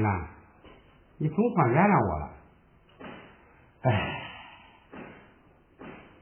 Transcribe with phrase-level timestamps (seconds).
[0.00, 0.28] 金兰，
[1.18, 2.30] 你总算原谅我了。
[3.82, 4.22] 哎，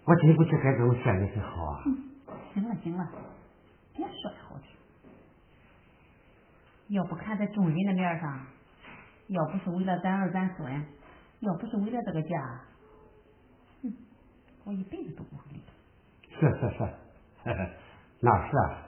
[0.04, 1.84] 我真不知该怎么谢你才好啊。
[2.52, 3.08] 行了行了，
[3.94, 4.66] 别说的好听。
[6.88, 8.46] 要不看在众人的面上，
[9.28, 10.84] 要不是为了咱儿咱孙，
[11.38, 12.60] 要不是为了这个家，
[13.82, 13.94] 哼，
[14.64, 15.66] 我一辈子都不会离开。
[16.34, 16.78] 是是是，
[17.46, 17.70] 呵呵
[18.18, 18.82] 那是啊。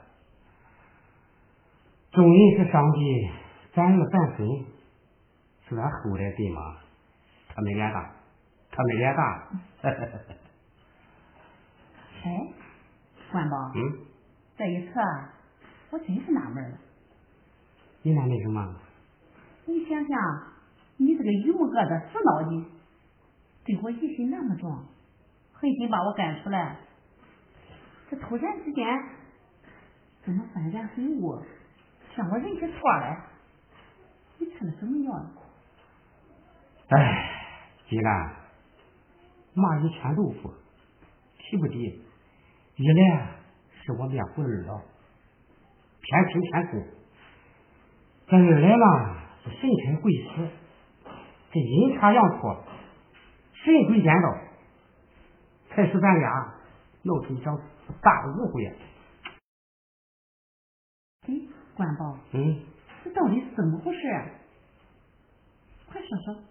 [2.10, 3.30] 众人是上帝，
[3.72, 4.64] 咱儿咱孙
[5.70, 6.76] 是咱后来对吗？
[7.54, 8.12] 他没脸大，
[8.72, 9.48] 他没脸大。
[12.22, 12.52] 哎，
[13.30, 13.78] 关宝，嗯，
[14.56, 15.32] 这一次啊，
[15.90, 16.76] 我真是纳闷了。
[18.02, 18.76] 你纳闷什么？
[19.66, 20.42] 你想想，
[20.96, 22.66] 你这个榆木疙瘩死脑筋，
[23.64, 24.84] 对我疑心那么重，
[25.52, 26.78] 狠心把我赶出来，
[28.10, 28.84] 这突然之间
[30.24, 31.40] 怎么幡然悔悟，
[32.16, 33.24] 向我认起错来？
[34.38, 35.30] 你吃了什么药了？
[36.90, 36.96] 哎，
[37.88, 38.34] 金兰，
[39.54, 40.52] 蚂蚁穿豆腐，
[41.38, 42.02] 提不低。
[42.74, 43.28] 一来
[43.84, 44.82] 是我灭虎儿了，
[46.00, 46.82] 偏听偏空；
[48.26, 50.50] 再二来嘛是神差会死，
[51.52, 52.64] 这阴差阳错，
[53.54, 54.28] 神鬼颠倒，
[55.68, 56.54] 才使咱俩
[57.04, 57.56] 闹出一场
[58.02, 58.66] 大误会。
[61.28, 61.34] 哎，
[61.76, 62.66] 关宝，嗯，
[63.04, 64.26] 这到底是怎么回事啊？
[65.86, 66.49] 快说说。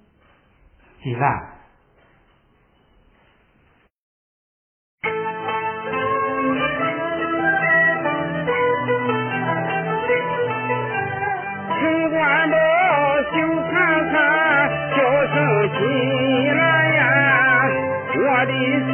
[1.01, 1.23] 金兰，
[11.79, 12.57] 城关道
[13.31, 13.31] 秀
[13.71, 13.71] 看
[14.11, 14.13] 看，
[14.91, 15.35] 叫声
[15.71, 15.79] 金
[16.53, 16.59] 兰
[16.95, 17.01] 呀，
[18.17, 18.91] 我的心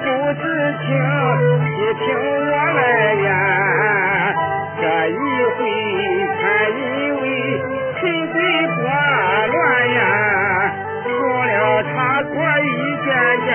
[0.00, 0.04] 不
[0.40, 0.42] 知
[0.86, 0.88] 情，
[1.60, 1.68] 你
[2.00, 2.04] 听
[2.48, 2.80] 我来
[3.12, 3.28] 言。
[4.80, 5.12] 这一
[5.52, 5.58] 回
[6.40, 6.80] 才因
[7.20, 7.24] 为
[8.00, 8.34] 神鬼
[8.68, 9.55] 波乱呀，出了
[12.38, 12.68] 我一
[13.02, 13.08] 件
[13.46, 13.48] 件，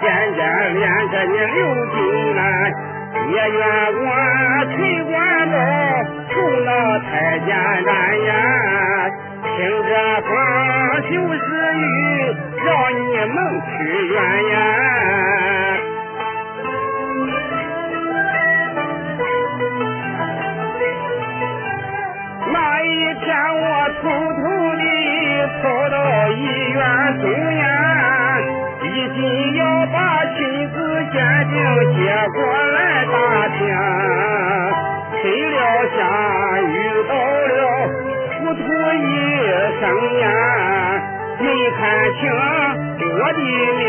[0.00, 0.04] 件
[0.36, 0.40] 件
[0.74, 1.58] 连着你刘
[1.90, 1.96] 金
[2.36, 2.40] 兰，
[3.28, 3.60] 也怨
[3.98, 4.08] 我
[4.70, 4.74] 陈
[5.10, 5.12] 官
[5.50, 5.54] 道
[6.30, 6.32] 头
[6.64, 6.68] 脑
[7.00, 7.48] 太监
[7.84, 7.90] 难
[8.22, 8.30] 言，
[9.42, 9.90] 听这
[10.22, 10.30] 风
[11.10, 11.44] 就是
[11.74, 11.82] 雨，
[12.64, 13.02] 让你
[13.32, 13.36] 们
[13.66, 13.72] 屈
[14.06, 14.14] 冤
[14.52, 14.54] 呀。
[29.16, 30.38] 你要把亲
[30.70, 30.74] 子
[31.12, 31.14] 鉴
[31.48, 31.54] 定
[31.94, 32.00] 结
[32.34, 32.36] 果
[32.74, 32.76] 来
[33.06, 33.14] 打
[33.48, 33.58] 听，
[35.22, 35.58] 谁料
[35.94, 35.98] 下
[36.60, 36.68] 遇
[37.08, 37.60] 到了
[38.32, 38.58] 糊涂
[38.92, 39.06] 医
[39.80, 39.82] 生
[40.18, 40.26] 呀，
[41.38, 41.42] 没
[41.78, 41.80] 看
[42.14, 42.22] 清
[42.98, 43.38] 我的
[43.78, 43.82] 命，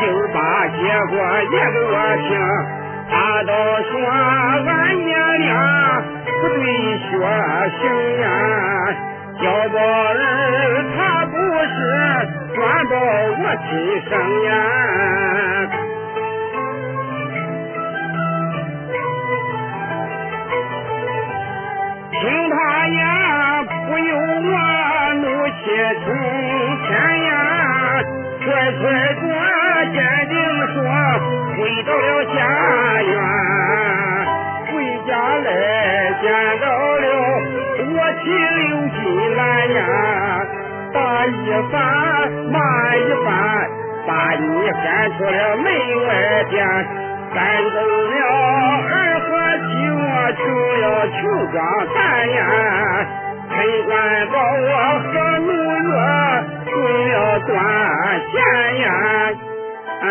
[0.00, 0.02] 就
[0.32, 0.36] 把
[0.68, 0.78] 结
[1.10, 1.12] 果
[1.50, 1.92] 也给我
[2.22, 2.30] 听。
[3.10, 3.12] 他
[3.42, 3.50] 都
[3.90, 5.50] 说俺爷俩
[6.40, 6.62] 不对
[6.98, 7.10] 血
[7.80, 7.82] 型
[8.20, 8.24] 呀，
[9.40, 10.14] 小宝儿
[10.96, 10.96] 他
[11.26, 11.32] 不
[11.74, 11.76] 是
[12.54, 13.68] 专保我亲
[14.08, 14.12] 生
[14.44, 14.48] 呀。
[22.12, 22.20] 听
[22.50, 22.54] 他
[22.88, 22.98] 言
[23.66, 24.52] 不由我
[25.14, 25.62] 怒气
[26.04, 26.06] 冲
[26.86, 26.88] 天
[27.24, 27.30] 呀，
[28.40, 28.78] 拽拽
[29.14, 29.20] 着
[29.92, 29.96] 坚
[30.28, 30.32] 定
[30.72, 30.76] 说
[31.56, 32.38] 回到了家
[33.02, 33.12] 园，
[34.70, 34.72] 回
[35.06, 35.10] 家
[35.44, 35.46] 来
[36.22, 36.24] 见
[36.60, 37.04] 到了
[37.90, 39.02] 我妻刘金
[39.36, 39.40] 兰
[39.74, 39.78] 呀，
[40.94, 41.28] 打一
[41.72, 41.74] 番
[42.52, 42.56] 骂
[42.94, 43.28] 一番，
[44.06, 45.66] 把你赶出了门
[46.06, 46.08] 外
[46.48, 46.54] 边。
[47.34, 48.14] 赶走了
[48.86, 49.26] 儿和
[49.66, 49.98] 妻，我
[50.38, 50.40] 求
[50.80, 51.16] 了求
[51.50, 51.56] 光
[51.92, 51.98] 蛋
[52.30, 52.38] 呀！
[53.50, 53.52] 陈
[53.86, 53.90] 官
[54.30, 54.70] 保我
[55.02, 55.10] 和
[55.40, 55.92] 奴月
[56.64, 56.72] 准
[57.10, 57.50] 了断
[58.30, 58.32] 线
[58.82, 58.86] 呀！
[60.00, 60.04] 啊，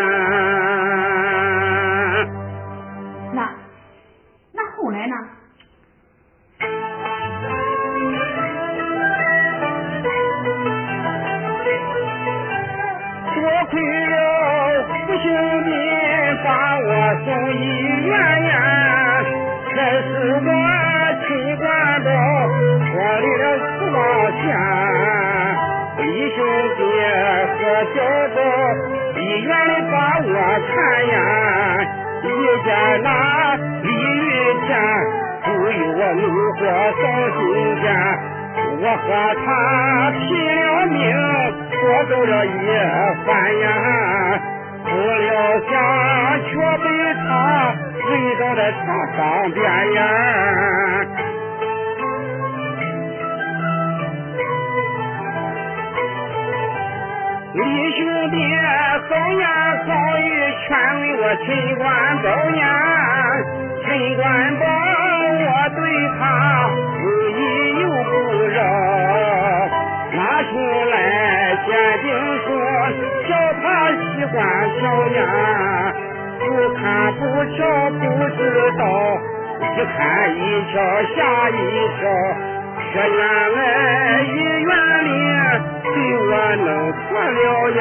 [17.24, 17.64] 送医
[18.06, 18.10] 院
[18.44, 18.52] 呀，
[19.74, 20.48] 才使我
[21.26, 21.64] 亲官
[22.02, 22.08] 到
[22.80, 22.90] 脱
[23.20, 23.98] 离了死亡
[24.40, 24.42] 线。
[25.98, 26.00] 李
[26.34, 26.38] 兄
[26.76, 26.80] 弟
[27.54, 27.60] 和
[27.94, 27.96] 小
[28.34, 28.36] 宝
[29.16, 30.28] 医院里把我
[30.68, 30.74] 看
[31.08, 31.14] 呀，
[32.22, 32.26] 一
[32.64, 32.68] 见
[33.02, 33.06] 那
[33.82, 34.26] 李玉
[34.66, 34.70] 田，
[35.44, 36.22] 不由我怒
[36.54, 36.60] 火
[37.00, 37.02] 烧
[37.38, 37.40] 心
[37.80, 37.84] 间。
[38.76, 39.06] 我和
[39.44, 39.46] 他
[40.12, 41.00] 拼了命，
[41.70, 42.48] 夺走了一
[43.24, 43.28] 番
[43.60, 43.64] 呀，
[44.94, 47.26] 出了家却被他
[48.06, 48.08] 围
[48.38, 48.78] 到了茶
[49.16, 49.60] 缸边
[49.94, 49.98] 呀。
[57.54, 57.60] 李
[57.96, 58.00] 兄
[58.30, 58.36] 弟，
[59.08, 59.42] 好言
[59.84, 59.88] 好
[60.18, 60.22] 语
[60.62, 60.66] 劝
[61.00, 61.82] 慰我陈官
[62.22, 62.62] 宝呀，
[63.82, 64.22] 陈官
[64.60, 64.64] 宝，
[79.86, 79.98] 看
[80.36, 80.38] 一
[80.72, 80.74] 瞧
[81.14, 81.18] 吓
[81.50, 81.52] 一
[81.98, 82.00] 跳。
[82.92, 83.18] 这原
[83.54, 83.58] 来
[84.22, 84.26] 医
[84.62, 84.70] 院
[85.04, 85.08] 里
[85.82, 85.86] 对
[86.18, 87.36] 我弄错了
[87.70, 87.78] 眼，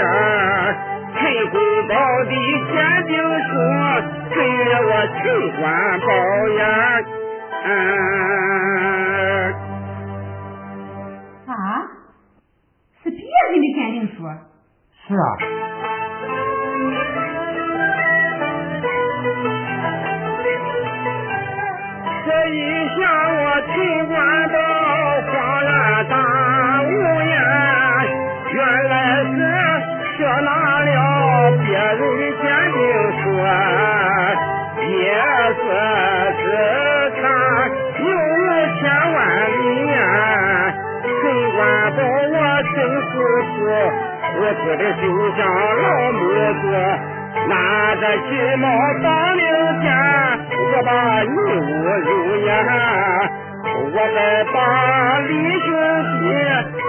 [1.16, 1.22] 陈
[1.52, 1.56] 公
[1.88, 1.92] 宝
[2.26, 2.32] 的
[2.72, 2.74] 鉴
[3.06, 3.12] 定
[3.48, 3.50] 书
[4.34, 4.36] 给
[4.66, 5.22] 了我陈
[5.60, 5.62] 官
[6.00, 6.08] 宝
[6.58, 6.62] 呀。
[11.48, 11.52] 啊，
[13.04, 13.20] 是别
[13.52, 14.18] 人的鉴定书？
[15.08, 15.20] 是啊。
[43.74, 43.92] 糊涂，
[44.34, 45.04] 糊涂的就
[45.36, 45.40] 像
[45.82, 46.22] 老母
[46.62, 46.64] 子。
[47.50, 47.54] 拿
[47.96, 48.66] 着鸡毛
[49.02, 49.06] 当
[49.38, 49.42] 令
[49.82, 49.86] 箭，
[50.72, 50.90] 我把
[51.24, 51.62] 你侮
[52.00, 52.08] 辱
[52.46, 52.50] 呀！
[53.66, 54.18] 我再
[54.54, 54.56] 把
[55.28, 55.68] 李兄
[56.20, 56.24] 弟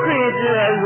[0.05, 0.43] 恨之
[0.81, 0.83] 入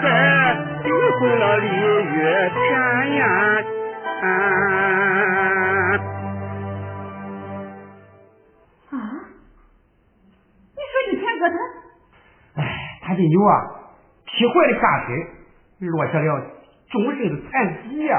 [0.00, 0.08] 好不该
[0.82, 0.88] 离
[1.18, 1.66] 婚了李
[2.16, 2.58] 月天
[3.16, 3.24] 呀！
[8.92, 8.96] 啊！
[10.72, 11.56] 你说你天哥他？
[12.62, 12.62] 哎，
[13.02, 13.52] 他的牛啊，
[14.24, 15.14] 踢坏了下腿，
[15.80, 16.46] 落下了
[16.90, 18.16] 终身的残疾呀！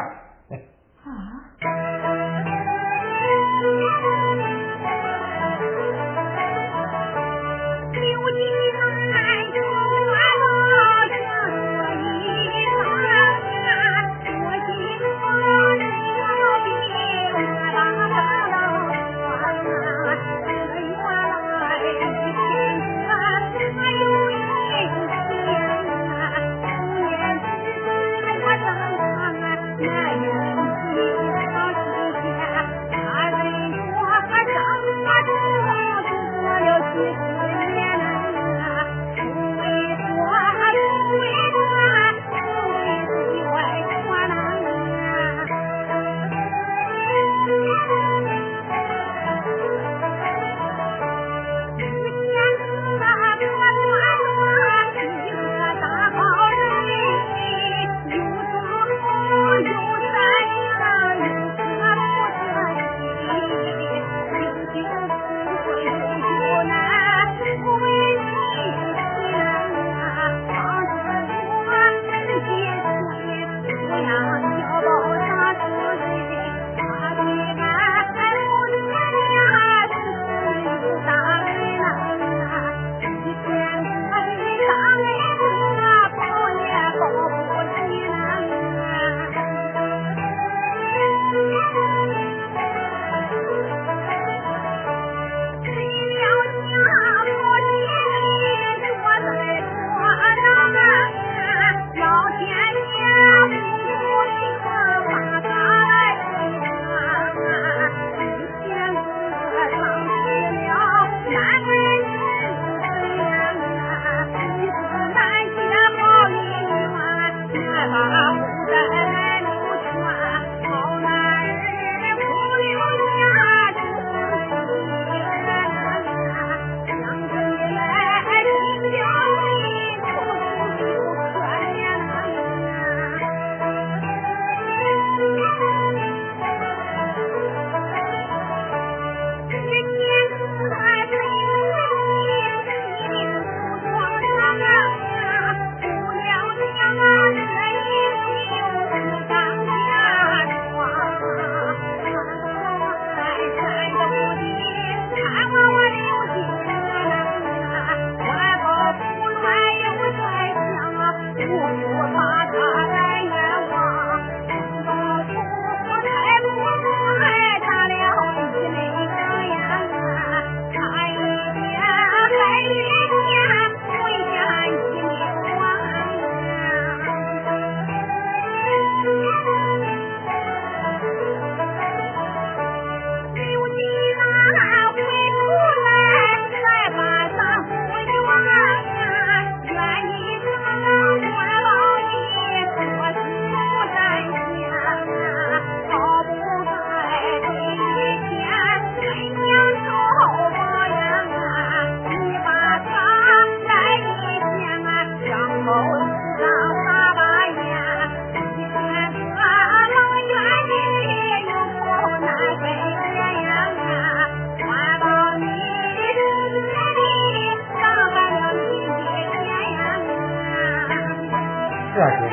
[222.01, 222.30] mensaje.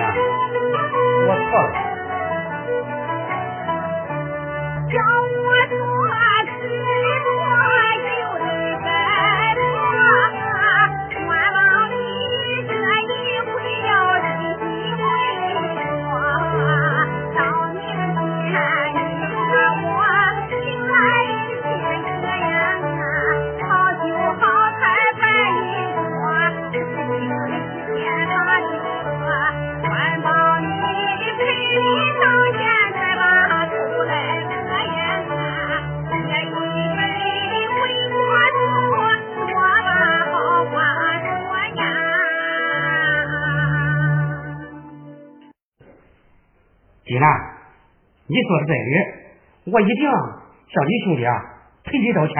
[48.49, 51.37] 你说的在理，我一定向李兄弟啊
[51.85, 52.35] 赔礼道歉。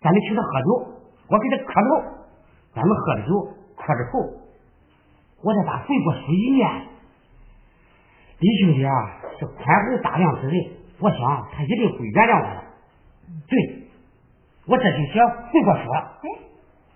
[0.00, 2.22] 咱们请他喝酒，我给他磕头，
[2.72, 4.18] 咱们喝着酒，磕着头，
[5.42, 6.86] 我再把罪过书一念。
[8.38, 8.92] 李兄弟啊
[9.40, 11.18] 是宽宏大量之人，我想
[11.52, 12.62] 他一定会原谅我的。
[13.48, 13.90] 对，
[14.68, 15.94] 我这就想回过说。
[15.96, 16.28] 哎，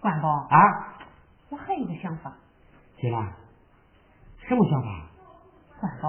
[0.00, 0.94] 关宝啊，
[1.50, 2.32] 我还有个想法。
[3.00, 3.32] 金兰，
[4.46, 4.88] 什么想法？
[5.80, 6.08] 关宝。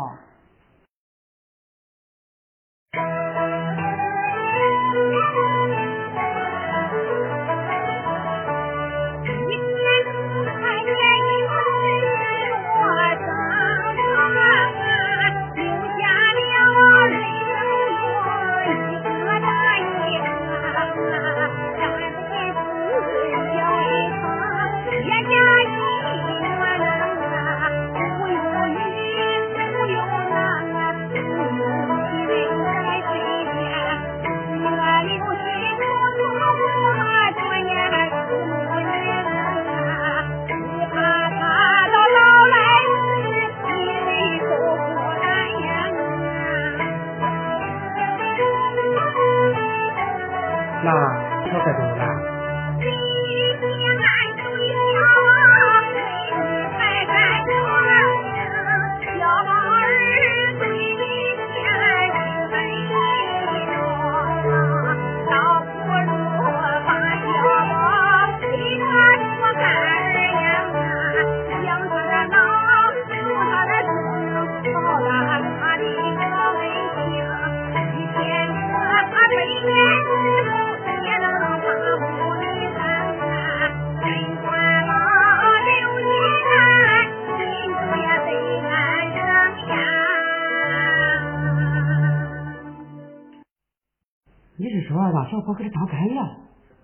[95.36, 96.38] 小伙给他当干了，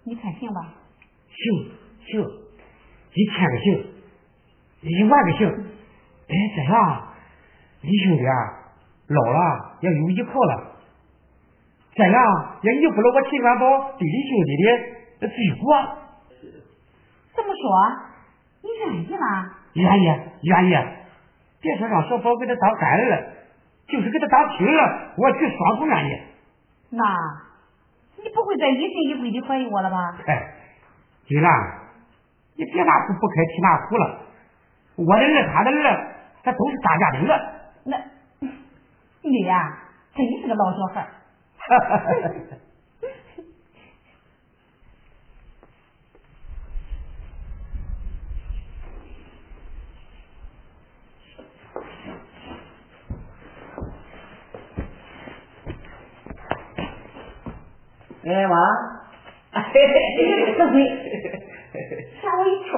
[0.04, 0.74] 你看行吧？
[1.30, 1.72] 行
[2.06, 2.20] 行，
[3.14, 3.86] 一千个行，
[4.82, 5.48] 一万个行。
[5.48, 7.08] 哎，这样，
[7.82, 8.34] 李兄弟啊，
[9.08, 10.76] 老了也有依靠了。
[11.96, 14.52] 这样也弥补了我秦元宝对李兄弟
[15.22, 15.98] 的罪过。
[17.34, 17.64] 这么说？
[18.64, 19.50] 你愿意吗？
[19.76, 20.06] 愿意，
[20.44, 20.72] 愿意。
[21.62, 23.34] 别说让小宝给他当干儿了，
[23.88, 26.22] 就是给他当亲儿，我举双手愿意。
[26.90, 27.51] 那。
[28.24, 29.98] 你不会再疑神疑鬼的怀疑我了吧？
[30.26, 30.54] 嗨，
[31.28, 31.52] 金兰，
[32.56, 34.20] 你别拿壶不开提拿壶了。
[34.98, 37.40] 我的儿，他的儿，他都是大家的儿。
[37.86, 37.98] 那
[39.22, 39.78] 你呀，
[40.16, 41.08] 真是个老小孩。
[58.24, 58.56] 哎妈，
[59.52, 59.76] 嘿嘿，
[62.22, 62.70] 吓我一跳。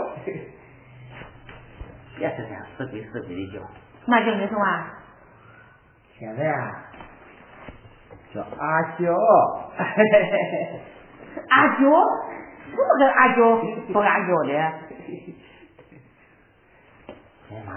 [2.15, 3.59] 别这样死鬼死鬼的叫。
[4.05, 4.65] 那叫你什么？
[6.17, 6.85] 现在啊，
[8.33, 9.13] 叫阿娇。
[9.77, 10.25] 嘿嘿嘿
[11.49, 11.81] 阿娇？
[12.69, 13.57] 什么跟阿娇
[13.91, 14.53] 不阿娇的？
[17.51, 17.69] 哎妈，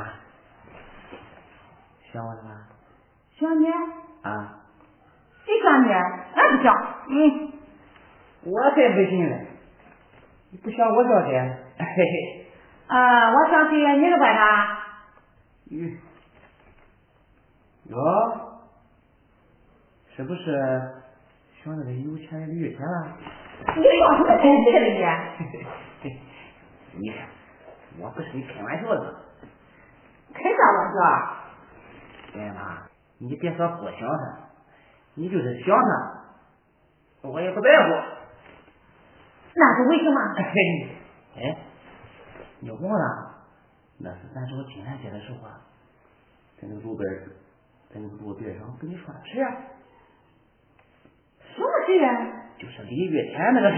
[2.13, 2.69] 想我了吗？
[3.39, 3.67] 想你。
[4.23, 4.61] 啊。
[5.45, 5.91] 谁想你？
[5.93, 6.67] 俺不想。
[7.09, 7.53] 嗯。
[8.47, 9.37] 我才不信呢！
[10.51, 11.37] 你不想我叫谁？
[11.79, 12.47] 嘿嘿。
[12.87, 14.79] 啊，我想起你个班长。
[15.73, 15.99] 嗯。
[17.89, 17.97] 哟，
[20.15, 20.43] 是不是
[21.61, 23.17] 想那个有钱的李玉田啊？
[23.77, 26.11] 你说什么真气了你？
[27.03, 27.27] 你看，
[27.99, 29.15] 我不是你开玩笑的。
[30.33, 30.99] 开啥玩笑？
[32.39, 32.87] 哎妈，
[33.19, 34.39] 你别说不想他，
[35.15, 38.16] 你就是想他，我也不在乎。
[39.57, 40.21] 那是为什么？
[41.37, 41.57] 哎，
[42.61, 43.33] 你忘了？
[43.99, 45.61] 那是咱找金兰姐的时候啊，
[46.61, 47.09] 在那个路边，
[47.89, 49.51] 在那个路边上跟你说的事啊。
[51.55, 52.09] 什么事啊？
[52.59, 53.77] 就是李月天那个事。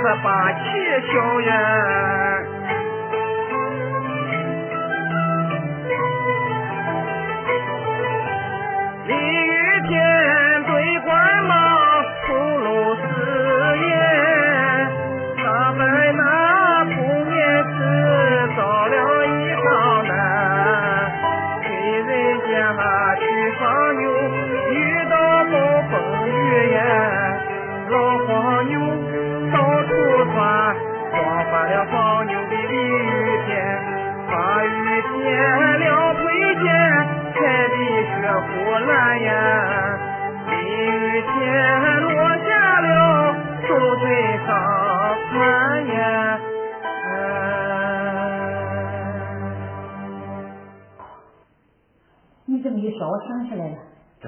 [0.00, 0.60] 子把气
[1.12, 2.55] 消呀。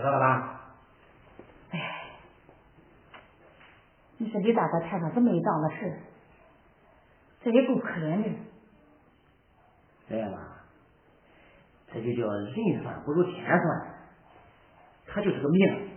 [0.08, 0.74] 道了吧？
[1.70, 2.04] 哎，
[4.16, 6.00] 你说李大哥摊上这么一档子事，
[7.42, 8.30] 这也够可怜的。
[10.08, 10.38] 对嘛？
[11.92, 13.94] 这就叫人算不如天算，
[15.06, 15.90] 他就是个命。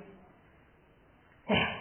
[1.47, 1.80] 哎，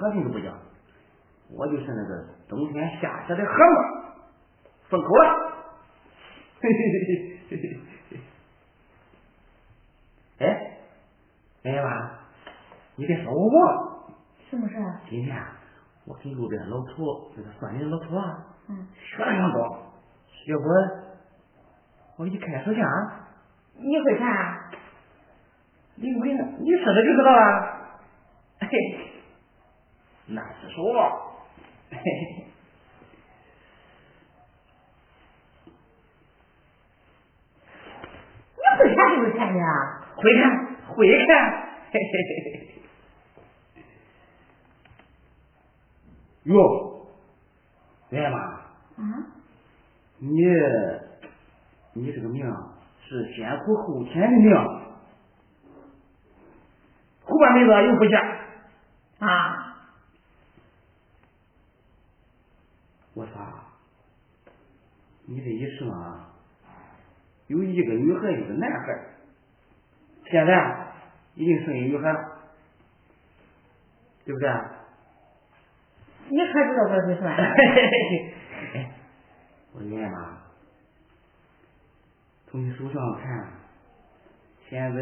[0.00, 0.56] 我任何人都不讲。
[1.52, 3.82] 我就是那个冬天下雪的河沫，
[4.88, 5.34] 封口了。
[6.60, 7.16] 嘿嘿嘿
[7.48, 7.62] 嘿嘿
[8.10, 8.20] 嘿。
[11.64, 11.88] 哎，呀妈，
[12.96, 14.14] 你别说我忘了，
[14.48, 15.00] 什么事儿？
[15.10, 15.36] 今天
[16.06, 19.58] 我给路边老头那个算命老头啊，嗯，学了两招，
[20.46, 20.64] 要不
[22.16, 23.28] 我给你开手相啊？
[23.76, 24.70] 你会看啊？
[25.96, 27.76] 李贵，你说的就知道了。
[28.60, 28.68] 嘿，
[30.32, 30.82] 那是说，
[31.90, 32.46] 嘿嘿。
[38.68, 39.42] 你会看？
[40.14, 40.42] 会看，
[40.86, 41.30] 会看，
[41.90, 42.82] 嘿嘿嘿嘿。
[46.44, 47.08] 哟，
[48.12, 48.98] 啊？
[50.18, 50.44] 你
[51.94, 52.46] 你这个命
[53.02, 54.54] 是先苦后甜的命，
[57.24, 58.14] 后半辈子有福气。
[59.18, 59.69] 啊？
[63.14, 63.34] 我说，
[65.26, 66.30] 你这一生啊，
[67.48, 68.76] 有一个女孩，一个男孩，
[70.30, 70.92] 现在
[71.34, 72.38] 已经生一女孩了，
[74.24, 74.48] 对不对？
[76.28, 77.36] 你可知道这是算？
[79.74, 80.38] 我爷妈，
[82.46, 83.52] 从你手上看，
[84.68, 85.00] 现在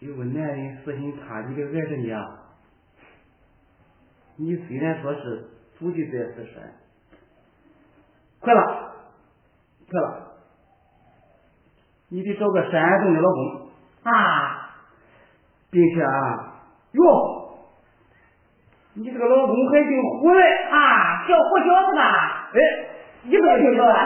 [0.00, 2.20] 有个男人死心塌地的爱着你啊。
[4.36, 6.72] 你虽然说是祖籍在四川，
[8.40, 8.92] 快了，
[9.90, 10.32] 快了，
[12.08, 13.68] 你得找个山东的老公
[14.04, 14.70] 啊，
[15.70, 16.54] 并且啊，
[16.92, 17.02] 哟。
[18.94, 22.48] 你这个老公还姓胡嘞啊，叫胡小子吧？
[22.52, 22.58] 哎，
[23.22, 23.94] 你怎么听说了？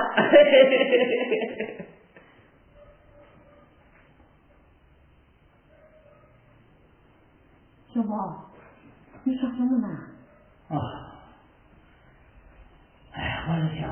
[7.95, 8.51] 小宝，
[9.25, 9.89] 你说什么呢？
[10.69, 11.12] 啊，
[13.13, 13.83] 哎呀，我就想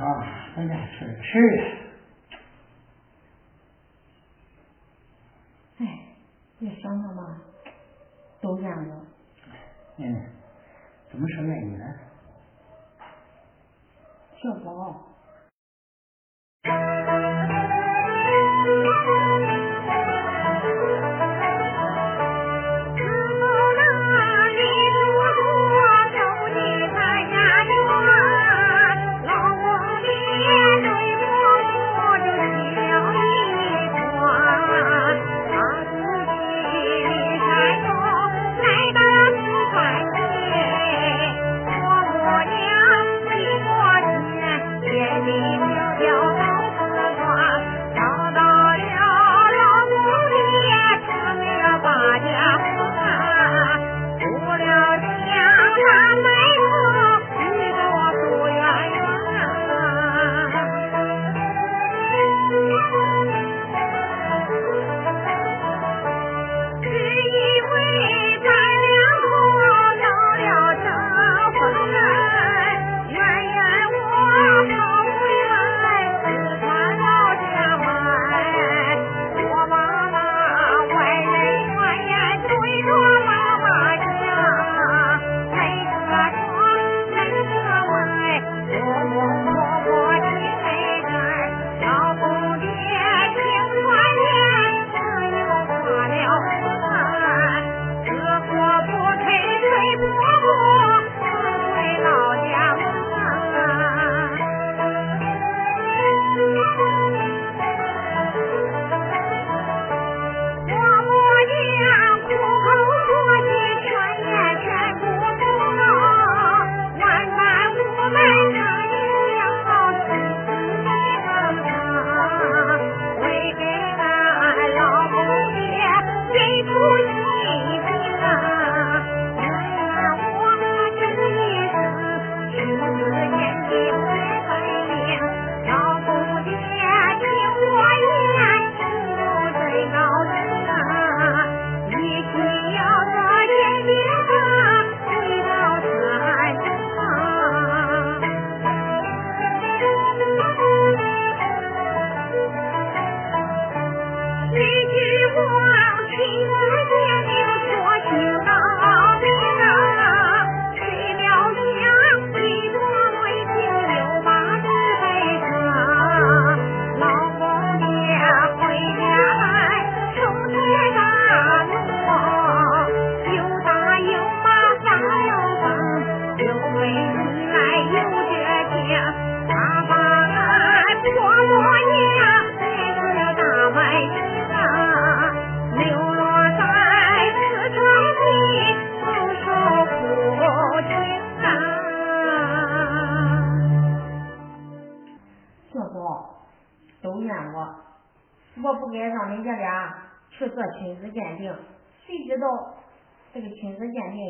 [0.57, 1.43] 咱家出个事儿。
[5.79, 5.83] 哎，
[6.59, 7.41] 别想了嘛，
[8.41, 9.07] 都怨我。
[9.99, 10.27] 嗯。
[11.11, 11.85] 怎么说怨你呢？
[14.37, 15.07] 小宝。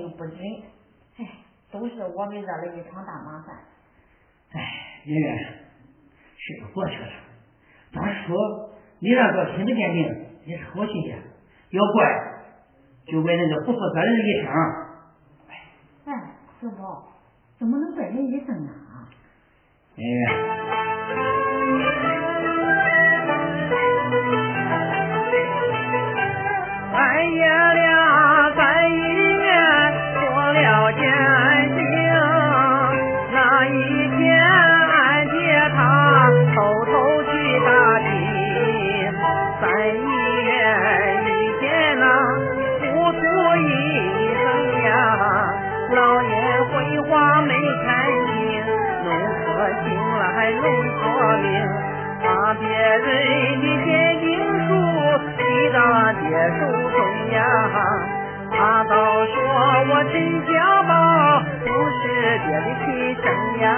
[0.03, 0.39] 又不准，
[1.19, 1.29] 哎，
[1.71, 3.57] 都是我们惹了一场大麻烦。
[4.53, 5.39] 哎，圆圆，
[6.37, 7.13] 事都过去了，
[7.93, 8.35] 当初，
[9.01, 11.17] 你让做亲子鉴定，也是好心的，
[11.71, 11.99] 要怪
[13.07, 14.53] 就怪那个不负责任的医生。
[15.49, 16.77] 哎，师傅，
[17.59, 18.73] 怎么能怪人医生呢？
[19.97, 21.50] 圆圆。
[59.83, 60.15] 我真
[60.45, 60.93] 家宝，
[61.65, 62.01] 不是
[62.47, 62.85] 爹的亲
[63.17, 63.25] 生
[63.61, 63.69] 呀。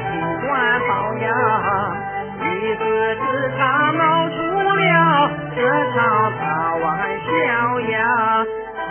[0.00, 0.08] 尽
[0.46, 1.26] 管好呀。
[2.40, 2.42] 于
[2.74, 2.80] 是
[3.14, 3.22] 是
[3.56, 3.60] 他
[3.92, 4.70] 闹出了
[5.54, 5.58] 这
[5.92, 5.96] 场
[6.38, 6.86] 大玩
[7.18, 7.26] 笑
[7.80, 7.96] 呀！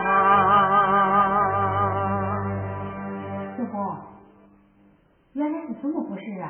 [0.05, 0.15] 啊，
[3.55, 3.75] 四红，
[5.33, 6.45] 原来是这么回事啊！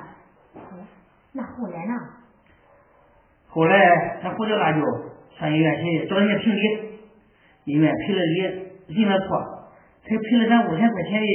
[1.34, 1.94] 那后来呢？
[3.50, 4.82] 后来他回到那就
[5.40, 6.60] 上医院去找人家评理，
[7.66, 8.42] 医院评了理，
[8.88, 9.28] 认了错，
[10.04, 11.28] 才赔了咱五千块钱的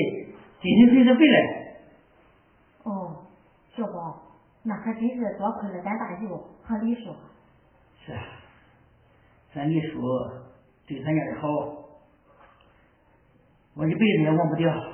[0.61, 1.62] 精神赔偿费嘞。
[3.75, 4.21] 小宝，
[4.65, 6.29] 那可真是多亏了咱大舅
[6.63, 7.15] 和李叔。
[8.05, 8.23] 是啊，
[9.55, 10.01] 咱李叔
[10.87, 11.49] 对咱家的好，
[13.75, 14.92] 我一辈子也忘不掉。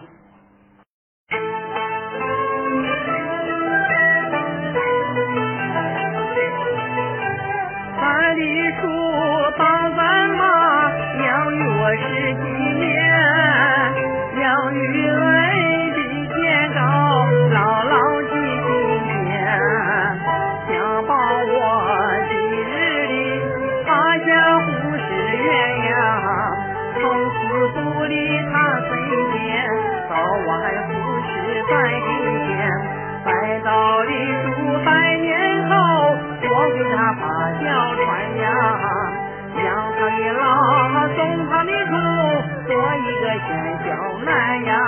[44.66, 44.87] या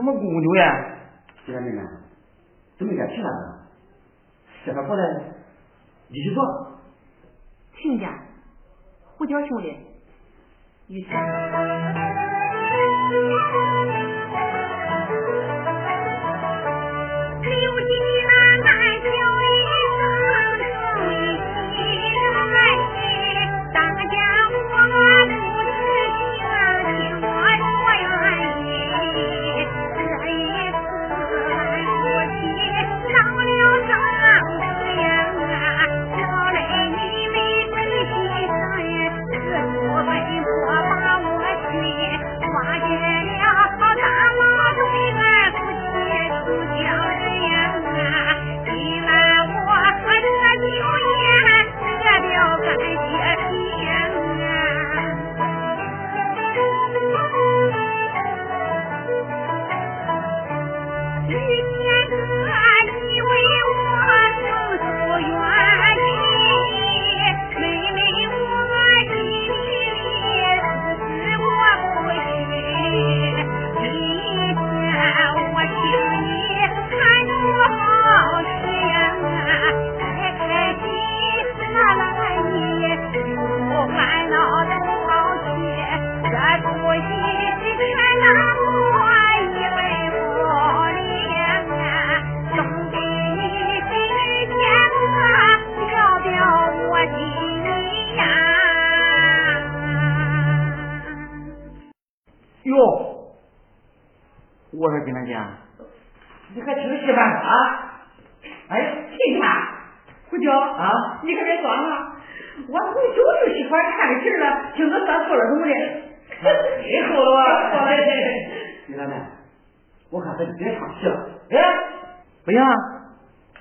[0.00, 0.89] 什么公牛呀？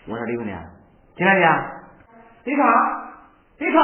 [0.10, 0.52] 我说李兄弟，
[1.16, 1.44] 金兰姐，
[2.44, 2.66] 得唱，
[3.60, 3.80] 得唱，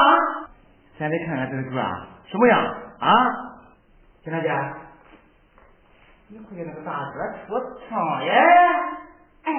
[0.98, 2.60] 咱得看看这个歌啊什么样
[3.00, 3.14] 啊？
[4.24, 4.50] 金兰姐，
[6.30, 8.32] 你会那个大歌说唱耶？
[9.44, 9.54] 哎，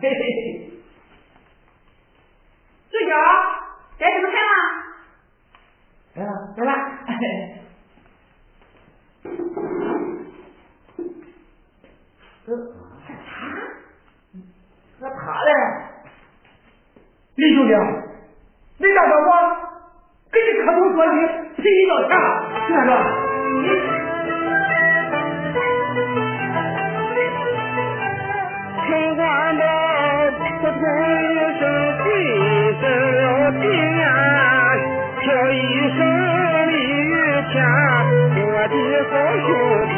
[0.00, 0.70] 嘿嘿嘿。
[2.92, 3.10] 朱角，
[3.98, 4.50] 该怎么开了？
[6.14, 6.72] 哎呀，走了。
[12.46, 13.28] 这干啥？
[15.00, 15.52] 那他嘞？
[17.38, 17.72] 李兄弟，
[18.78, 19.30] 你大哥我
[20.32, 21.14] 给你磕头说礼，
[21.56, 22.26] 赔你道歉了，
[22.74, 22.90] 大哥。
[28.88, 29.22] 城关
[29.56, 29.62] 道
[30.40, 30.82] 扑通
[31.22, 31.62] 一声
[32.02, 32.04] 回
[32.80, 32.82] 声
[33.14, 33.22] 了
[33.52, 33.62] 平
[34.02, 34.10] 安，
[35.22, 35.56] 叫一
[35.94, 35.98] 声
[36.72, 37.14] 李玉
[37.52, 37.54] 天，
[38.34, 38.74] 我的
[39.10, 39.14] 好
[39.46, 39.48] 兄
[39.86, 39.94] 弟。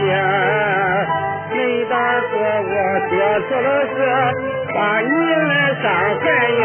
[1.56, 1.56] 没
[1.88, 2.30] 打说
[2.68, 2.70] 我
[3.08, 3.10] 说
[3.48, 3.96] 错了是
[4.74, 5.50] 把你来
[5.82, 5.84] 伤
[6.20, 6.24] 害
[6.60, 6.64] 呀，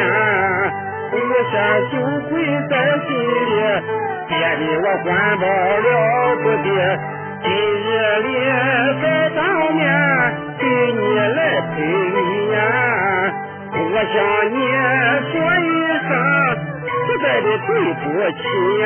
[1.55, 1.93] 无限羞
[2.27, 2.33] 愧
[2.69, 2.73] 在
[3.07, 3.49] 心里，
[4.27, 5.87] 别的我管不了
[6.43, 6.67] 不得。
[7.43, 7.87] 今日
[8.23, 8.27] 里
[9.01, 9.39] 在当
[9.73, 9.79] 面
[10.59, 11.37] 给你来
[11.71, 12.17] 赔礼
[12.51, 12.57] 呀，
[13.71, 14.13] 我向
[14.51, 14.53] 你
[15.31, 15.65] 说一
[16.03, 16.11] 声
[16.83, 17.69] 实在的对
[18.03, 18.43] 不起
[18.81, 18.85] 呀。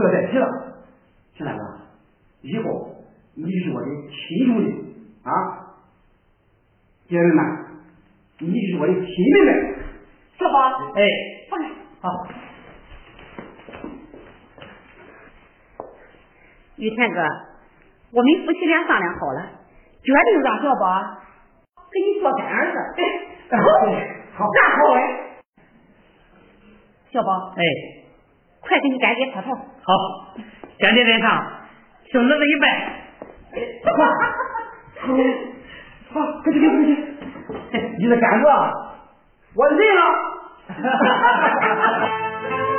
[0.00, 0.46] 不要再提了，
[1.36, 1.62] 听大哥，
[2.40, 4.72] 以后你就是我的亲兄弟
[5.22, 5.30] 啊，
[7.06, 7.44] 姐妹们，
[8.38, 9.52] 你就是我的亲妹妹，
[10.38, 10.56] 是吧？
[10.96, 11.04] 哎，
[11.50, 11.68] 放开。
[12.00, 12.08] 好。
[16.76, 17.20] 玉田哥，
[18.12, 19.50] 我们夫妻俩商量好了，
[20.02, 21.20] 决定让小宝
[21.92, 22.78] 给你做干儿子。
[22.96, 23.62] 哎，好，
[24.32, 24.98] 好，那好哎。
[27.12, 27.62] 小宝，哎，
[28.60, 29.52] 快给你干爹磕头。
[29.90, 29.96] 好，
[30.78, 31.44] 干爹在上，
[32.12, 32.64] 兄儿子一拜。
[33.84, 33.92] 好，
[36.12, 36.90] 好，快去，快去，快去！
[37.98, 38.46] 你的干子，
[39.56, 40.02] 我累了。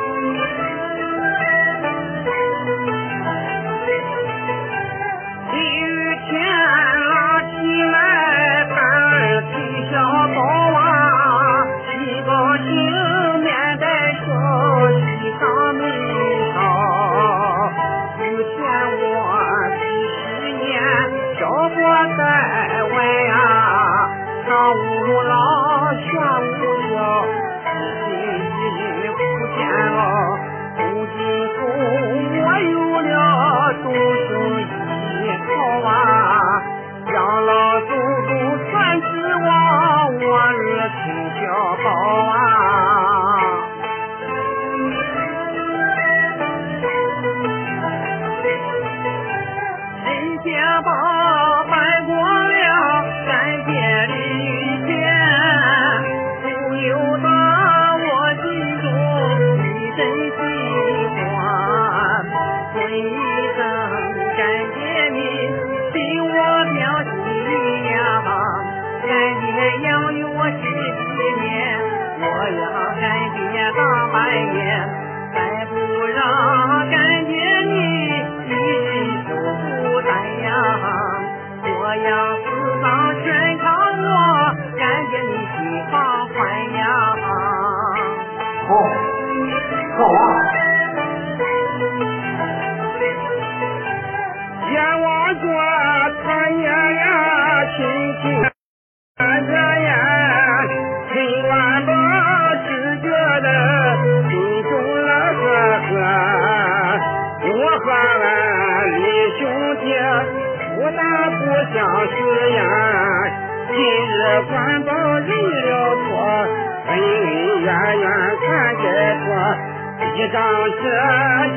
[120.22, 120.82] 一张纸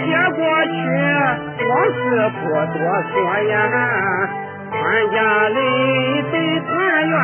[0.00, 0.72] 写过去
[1.68, 2.00] 往事
[2.40, 2.80] 不多
[3.12, 3.52] 说呀。
[4.72, 5.58] 全家里
[6.32, 6.72] 得团
[7.06, 7.14] 圆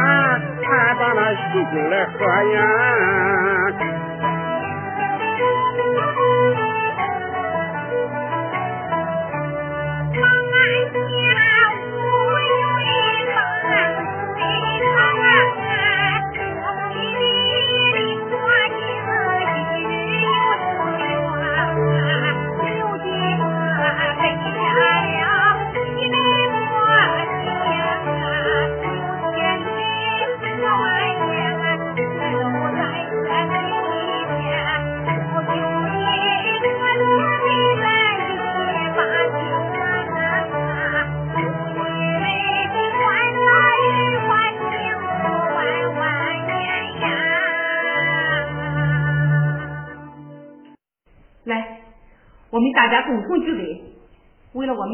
[0.62, 0.68] 看
[0.98, 1.40] 把那喜
[1.72, 2.12] 酒来喝
[2.52, 2.58] 呀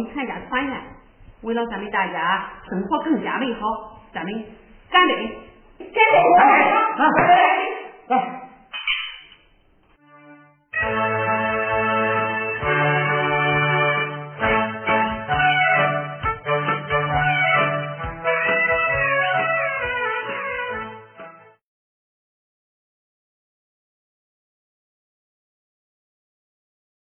[0.06, 0.80] 全家团圆，
[1.42, 4.44] 为了咱们大家生活更加美好，咱们
[4.90, 5.38] 干杯！
[5.78, 6.00] 干杯！
[6.38, 6.46] 来
[8.08, 8.45] 来来。